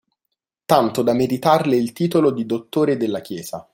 [0.65, 3.69] Tanto da meritarle il titolo di dottore della Chiesa